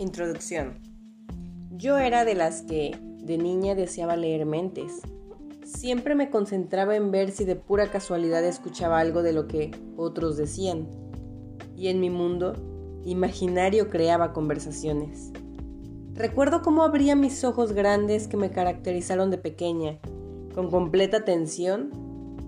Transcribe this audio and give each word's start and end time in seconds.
Introducción. 0.00 0.78
Yo 1.72 1.98
era 1.98 2.24
de 2.24 2.34
las 2.34 2.62
que 2.62 2.96
de 3.18 3.36
niña 3.36 3.74
deseaba 3.74 4.16
leer 4.16 4.46
mentes. 4.46 5.02
Siempre 5.62 6.14
me 6.14 6.30
concentraba 6.30 6.96
en 6.96 7.10
ver 7.10 7.30
si 7.30 7.44
de 7.44 7.54
pura 7.54 7.90
casualidad 7.90 8.42
escuchaba 8.42 8.98
algo 8.98 9.22
de 9.22 9.34
lo 9.34 9.46
que 9.46 9.72
otros 9.98 10.38
decían. 10.38 10.88
Y 11.76 11.88
en 11.88 12.00
mi 12.00 12.08
mundo 12.08 12.54
imaginario 13.04 13.90
creaba 13.90 14.32
conversaciones. 14.32 15.32
Recuerdo 16.14 16.62
cómo 16.62 16.82
abría 16.82 17.14
mis 17.14 17.44
ojos 17.44 17.74
grandes 17.74 18.26
que 18.26 18.38
me 18.38 18.50
caracterizaron 18.50 19.30
de 19.30 19.36
pequeña, 19.36 19.98
con 20.54 20.70
completa 20.70 21.18
atención 21.18 21.90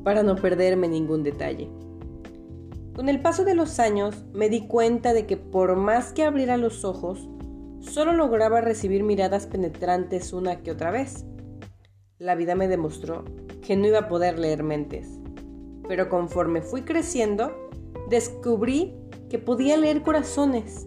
para 0.05 0.23
no 0.23 0.37
perderme 0.37 0.89
ningún 0.89 1.23
detalle. 1.23 1.69
Con 2.95 3.11
el 3.11 3.21
paso 3.21 3.45
de 3.45 3.55
los 3.55 3.79
años 3.79 4.25
me 4.32 4.49
di 4.49 4.67
cuenta 4.67 5.13
de 5.13 5.27
que 5.27 5.37
por 5.37 5.77
más 5.77 6.14
que 6.14 6.25
abriera 6.25 6.57
los 6.57 6.87
ojos, 6.87 7.29
solo 7.82 8.13
lograba 8.13 8.61
recibir 8.61 9.03
miradas 9.03 9.46
penetrantes 9.46 10.32
una 10.32 10.63
que 10.63 10.71
otra 10.71 10.91
vez. 10.91 11.25
La 12.18 12.35
vida 12.35 12.55
me 12.55 12.68
demostró 12.68 13.25
que 13.61 13.77
no 13.77 13.86
iba 13.86 13.99
a 13.99 14.08
poder 14.08 14.39
leer 14.39 14.63
mentes. 14.63 15.08
Pero 15.89 16.08
conforme 16.08 16.63
fui 16.63 16.82
creciendo, 16.82 17.53
descubrí 18.08 18.95
que 19.29 19.39
podía 19.39 19.77
leer 19.77 20.03
corazones, 20.03 20.86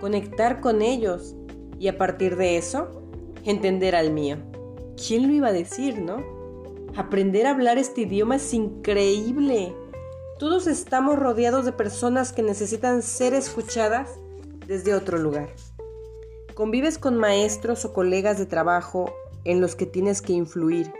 conectar 0.00 0.60
con 0.60 0.82
ellos 0.82 1.34
y 1.78 1.88
a 1.88 1.98
partir 1.98 2.36
de 2.36 2.58
eso, 2.58 3.02
entender 3.44 3.96
al 3.96 4.12
mío. 4.12 4.36
¿Quién 4.96 5.28
lo 5.28 5.34
iba 5.34 5.48
a 5.48 5.52
decir, 5.52 5.98
no? 6.00 6.22
Aprender 6.96 7.46
a 7.46 7.50
hablar 7.50 7.78
este 7.78 8.02
idioma 8.02 8.36
es 8.36 8.54
increíble. 8.54 9.74
Todos 10.38 10.66
estamos 10.66 11.18
rodeados 11.18 11.64
de 11.64 11.72
personas 11.72 12.32
que 12.32 12.42
necesitan 12.42 13.02
ser 13.02 13.34
escuchadas 13.34 14.10
desde 14.66 14.94
otro 14.94 15.18
lugar. 15.18 15.48
Convives 16.54 16.98
con 16.98 17.16
maestros 17.16 17.84
o 17.84 17.92
colegas 17.92 18.38
de 18.38 18.46
trabajo 18.46 19.12
en 19.42 19.60
los 19.60 19.74
que 19.74 19.86
tienes 19.86 20.22
que 20.22 20.34
influir. 20.34 20.92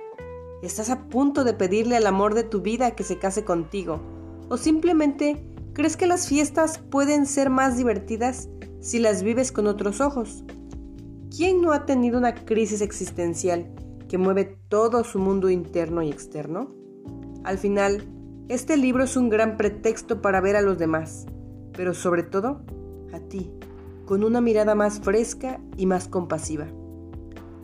Estás 0.63 0.91
a 0.91 1.09
punto 1.09 1.45
de 1.45 1.53
pedirle 1.53 1.97
al 1.97 2.09
amor 2.09 2.35
de 2.35 2.43
tu 2.43 2.61
vida 2.61 2.97
que 2.97 3.05
se 3.05 3.19
case 3.19 3.45
contigo. 3.45 4.01
O 4.49 4.57
simplemente 4.57 5.45
crees 5.73 5.97
que 5.97 6.09
las 6.09 6.27
fiestas 6.27 6.79
pueden 6.79 7.25
ser 7.27 7.51
más 7.51 7.77
divertidas 7.77 8.49
si 8.81 8.99
las 8.99 9.23
vives 9.23 9.53
con 9.53 9.69
otros 9.69 10.01
ojos. 10.01 10.43
¿Quién 11.31 11.63
no 11.63 11.73
ha 11.73 11.87
tenido 11.87 12.19
una 12.19 12.35
crisis 12.35 12.81
existencial 12.81 13.73
que 14.09 14.19
mueve 14.19 14.59
todo 14.69 15.05
su 15.05 15.21
mundo 15.21 15.51
interno 15.51 16.03
y 16.03 16.11
externo? 16.11 16.75
Al 17.45 17.59
final, 17.59 18.03
este 18.49 18.77
libro 18.77 19.05
es 19.05 19.17
un 19.17 19.29
gran 19.29 19.57
pretexto 19.57 20.21
para 20.21 20.41
ver 20.41 20.57
a 20.57 20.63
los 20.63 20.79
demás, 20.79 21.27
pero 21.73 21.95
sobre 21.95 22.25
todo 22.25 22.63
a 23.13 23.21
ti, 23.21 23.53
con 24.07 24.25
una 24.25 24.41
mirada 24.41 24.75
más 24.75 25.01
fresca 25.01 25.61
y 25.77 25.87
más 25.87 26.09
compasiva. 26.09 26.67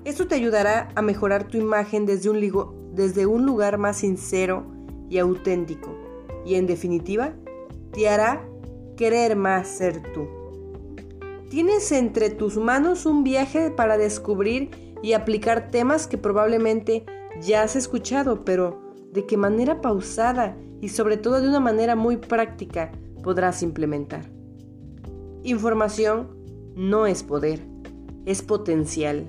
Esto 0.05 0.27
te 0.27 0.35
ayudará 0.35 0.89
a 0.95 1.03
mejorar 1.03 1.45
tu 1.45 1.59
imagen 1.59 2.07
desde 2.07 2.31
un, 2.31 2.41
desde 2.95 3.27
un 3.27 3.45
lugar 3.45 3.79
más 3.79 3.99
sincero 3.99 4.65
y 5.09 5.19
auténtico, 5.19 5.95
y 6.45 6.55
en 6.55 6.67
definitiva, 6.67 7.35
te 7.93 8.09
hará 8.09 8.43
querer 8.97 9.37
más 9.37 9.69
ser 9.69 10.03
tú. 10.13 10.27
Tienes 11.51 11.91
entre 11.93 12.31
tus 12.31 12.57
manos 12.57 13.07
un 13.07 13.25
viaje 13.25 13.71
para 13.71 13.99
descubrir 13.99 14.71
y 15.03 15.15
aplicar 15.15 15.71
temas 15.71 16.07
que 16.07 16.17
probablemente 16.17 17.05
ya 17.41 17.63
has 17.63 17.77
escuchado, 17.77 18.45
pero 18.45 18.81
de 19.13 19.27
qué 19.27 19.37
manera 19.37 19.81
pausada 19.81 20.57
y 20.81 20.91
sobre 20.91 21.17
todo 21.17 21.41
de 21.41 21.49
una 21.49 21.61
manera 21.61 21.97
muy 21.97 22.17
práctica 22.17 22.93
podrás 23.23 23.63
implementar. 23.63 24.40
Información 25.43 26.29
no 26.77 27.07
es 27.07 27.23
poder, 27.23 27.61
es 28.27 28.43
potencial. 28.43 29.27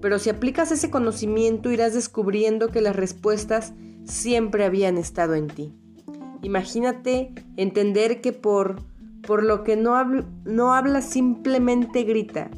Pero 0.00 0.18
si 0.18 0.30
aplicas 0.30 0.72
ese 0.72 0.90
conocimiento 0.90 1.70
irás 1.70 1.94
descubriendo 1.94 2.68
que 2.68 2.80
las 2.80 2.96
respuestas 2.96 3.72
siempre 4.04 4.64
habían 4.64 4.98
estado 4.98 5.34
en 5.34 5.46
ti. 5.46 5.72
Imagínate 6.42 7.32
entender 7.56 8.20
que 8.20 8.32
por, 8.32 8.82
por 9.26 9.42
lo 9.42 9.64
que 9.64 9.76
no, 9.76 9.96
no 10.44 10.74
habla 10.74 11.00
simplemente 11.00 12.02
grita. 12.02 12.50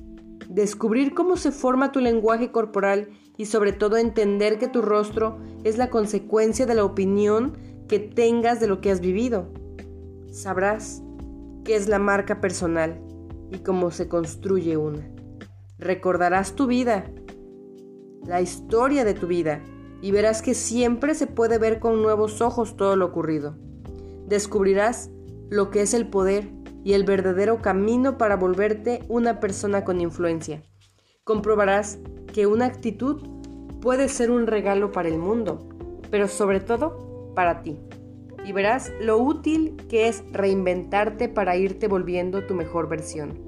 Descubrir 0.48 1.14
cómo 1.14 1.36
se 1.36 1.52
forma 1.52 1.92
tu 1.92 2.00
lenguaje 2.00 2.50
corporal 2.50 3.08
y 3.36 3.46
sobre 3.46 3.72
todo 3.72 3.96
entender 3.96 4.58
que 4.58 4.68
tu 4.68 4.82
rostro 4.82 5.38
es 5.64 5.78
la 5.78 5.90
consecuencia 5.90 6.66
de 6.66 6.74
la 6.74 6.84
opinión 6.84 7.56
que 7.88 7.98
tengas 8.00 8.58
de 8.58 8.66
lo 8.66 8.80
que 8.80 8.90
has 8.90 9.00
vivido. 9.00 9.52
Sabrás 10.32 11.02
qué 11.66 11.74
es 11.74 11.88
la 11.88 11.98
marca 11.98 12.40
personal 12.40 13.00
y 13.50 13.58
cómo 13.58 13.90
se 13.90 14.08
construye 14.08 14.76
una. 14.76 15.10
Recordarás 15.78 16.54
tu 16.54 16.68
vida, 16.68 17.10
la 18.24 18.40
historia 18.40 19.04
de 19.04 19.14
tu 19.14 19.26
vida, 19.26 19.62
y 20.00 20.12
verás 20.12 20.42
que 20.42 20.54
siempre 20.54 21.14
se 21.16 21.26
puede 21.26 21.58
ver 21.58 21.80
con 21.80 22.02
nuevos 22.02 22.40
ojos 22.40 22.76
todo 22.76 22.94
lo 22.94 23.06
ocurrido. 23.06 23.56
Descubrirás 24.28 25.10
lo 25.50 25.70
que 25.70 25.82
es 25.82 25.92
el 25.92 26.08
poder 26.08 26.48
y 26.84 26.92
el 26.92 27.02
verdadero 27.02 27.60
camino 27.60 28.16
para 28.16 28.36
volverte 28.36 29.00
una 29.08 29.40
persona 29.40 29.84
con 29.84 30.00
influencia. 30.00 30.62
Comprobarás 31.24 31.98
que 32.32 32.46
una 32.46 32.66
actitud 32.66 33.20
puede 33.80 34.08
ser 34.08 34.30
un 34.30 34.46
regalo 34.46 34.92
para 34.92 35.08
el 35.08 35.18
mundo, 35.18 35.66
pero 36.12 36.28
sobre 36.28 36.60
todo 36.60 37.32
para 37.34 37.62
ti. 37.62 37.76
Y 38.46 38.52
verás 38.52 38.92
lo 39.00 39.18
útil 39.18 39.76
que 39.88 40.08
es 40.08 40.22
reinventarte 40.30 41.28
para 41.28 41.56
irte 41.56 41.88
volviendo 41.88 42.46
tu 42.46 42.54
mejor 42.54 42.88
versión. 42.88 43.38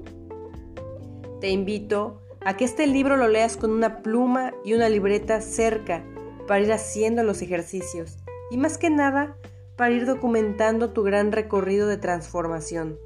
Te 1.39 1.49
invito 1.49 2.21
a 2.41 2.57
que 2.57 2.65
este 2.65 2.85
libro 2.85 3.15
lo 3.15 3.29
leas 3.29 3.55
con 3.55 3.71
una 3.71 4.01
pluma 4.01 4.53
y 4.65 4.73
una 4.73 4.89
libreta 4.89 5.39
cerca 5.39 6.03
para 6.47 6.61
ir 6.61 6.73
haciendo 6.73 7.23
los 7.23 7.41
ejercicios 7.41 8.17
y 8.51 8.57
más 8.57 8.77
que 8.77 8.89
nada 8.89 9.37
para 9.77 9.91
ir 9.91 10.05
documentando 10.05 10.91
tu 10.91 11.03
gran 11.03 11.31
recorrido 11.31 11.87
de 11.87 11.97
transformación, 11.97 12.99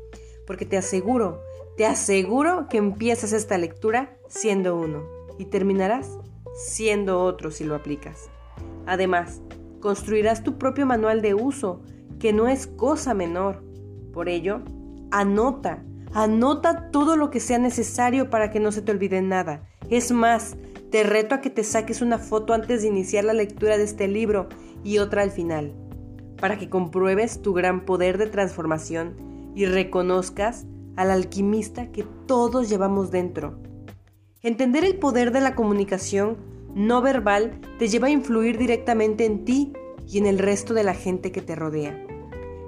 porque 0.47 0.65
te 0.65 0.77
aseguro, 0.77 1.43
te 1.77 1.85
aseguro 1.85 2.67
que 2.69 2.77
empiezas 2.77 3.33
esta 3.33 3.59
lectura 3.59 4.17
siendo 4.27 4.75
uno 4.75 5.03
y 5.37 5.45
terminarás 5.45 6.17
siendo 6.55 7.21
otro 7.21 7.51
si 7.51 7.63
lo 7.63 7.75
aplicas. 7.75 8.29
Además, 8.87 9.41
construirás 9.83 10.43
tu 10.43 10.57
propio 10.57 10.85
manual 10.85 11.21
de 11.21 11.33
uso, 11.33 11.81
que 12.17 12.31
no 12.31 12.47
es 12.47 12.67
cosa 12.67 13.13
menor. 13.13 13.61
Por 14.13 14.29
ello, 14.29 14.61
anota, 15.11 15.83
anota 16.13 16.89
todo 16.89 17.17
lo 17.17 17.29
que 17.29 17.41
sea 17.41 17.59
necesario 17.59 18.29
para 18.29 18.49
que 18.49 18.61
no 18.61 18.71
se 18.71 18.81
te 18.81 18.93
olvide 18.93 19.21
nada. 19.21 19.67
Es 19.89 20.13
más, 20.13 20.55
te 20.89 21.03
reto 21.03 21.35
a 21.35 21.41
que 21.41 21.49
te 21.49 21.65
saques 21.65 22.01
una 22.01 22.17
foto 22.17 22.53
antes 22.53 22.81
de 22.81 22.87
iniciar 22.87 23.25
la 23.25 23.33
lectura 23.33 23.77
de 23.77 23.83
este 23.83 24.07
libro 24.07 24.47
y 24.85 24.99
otra 24.99 25.21
al 25.21 25.31
final, 25.31 25.73
para 26.39 26.57
que 26.57 26.69
compruebes 26.69 27.41
tu 27.41 27.51
gran 27.51 27.83
poder 27.83 28.17
de 28.17 28.27
transformación 28.27 29.51
y 29.53 29.65
reconozcas 29.65 30.65
al 30.95 31.11
alquimista 31.11 31.91
que 31.91 32.05
todos 32.25 32.69
llevamos 32.69 33.11
dentro 33.11 33.59
Entender 34.43 34.83
el 34.83 34.97
poder 34.97 35.31
de 35.31 35.39
la 35.39 35.55
comunicación 35.55 36.35
no 36.75 37.01
verbal 37.01 37.59
te 37.79 37.87
lleva 37.87 38.07
a 38.07 38.11
influir 38.11 38.57
directamente 38.57 39.25
en 39.25 39.45
ti 39.45 39.73
y 40.07 40.17
en 40.17 40.25
el 40.25 40.39
resto 40.39 40.73
de 40.73 40.83
la 40.83 40.93
gente 40.93 41.31
que 41.31 41.41
te 41.41 41.55
rodea. 41.55 42.05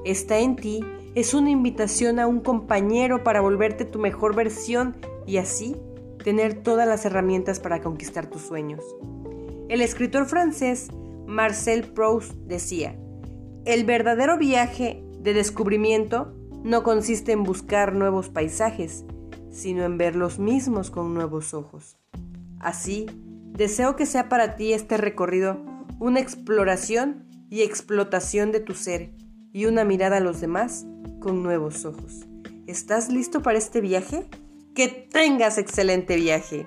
Está 0.04 0.40
en 0.40 0.56
ti 0.56 0.84
es 1.16 1.34
una 1.34 1.50
invitación 1.50 2.20
a 2.20 2.28
un 2.28 2.42
compañero 2.42 3.24
para 3.24 3.40
volverte 3.40 3.86
tu 3.86 4.00
mejor 4.00 4.36
versión 4.36 4.98
y 5.26 5.38
así 5.38 5.78
tener 6.26 6.62
todas 6.62 6.86
las 6.86 7.06
herramientas 7.06 7.62
para 7.62 7.82
conquistar 7.82 8.30
tus 8.30 8.42
sueños. 8.42 8.84
El 9.70 9.82
escritor 9.82 10.26
francés 10.26 10.90
Marcel 11.26 11.86
Proust 11.86 12.34
decía, 12.34 13.00
el 13.64 13.86
verdadero 13.86 14.38
viaje 14.38 15.04
de 15.20 15.34
descubrimiento 15.34 16.36
no 16.64 16.84
consiste 16.84 17.32
en 17.32 17.44
buscar 17.44 17.96
nuevos 17.96 18.28
paisajes, 18.28 19.06
sino 19.50 19.84
en 19.86 19.98
ver 19.98 20.18
los 20.18 20.38
mismos 20.38 20.92
con 20.92 21.14
nuevos 21.14 21.54
ojos. 21.54 21.98
Así, 22.60 23.06
deseo 23.56 23.96
que 23.96 24.06
sea 24.06 24.30
para 24.30 24.56
ti 24.56 24.74
este 24.74 24.98
recorrido 24.98 25.64
una 26.00 26.20
exploración 26.20 27.26
y 27.50 27.62
explotación 27.62 28.52
de 28.52 28.60
tu 28.60 28.74
ser 28.74 29.12
y 29.54 29.66
una 29.66 29.86
mirada 29.86 30.18
a 30.18 30.22
los 30.22 30.42
demás 30.42 30.86
con 31.22 31.42
nuevos 31.42 31.86
ojos. 31.86 32.26
¿Estás 32.68 33.10
listo 33.10 33.42
para 33.42 33.58
este 33.58 33.80
viaje? 33.80 34.26
Que 34.74 34.88
tengas 34.88 35.58
excelente 35.58 36.18
viaje. 36.18 36.66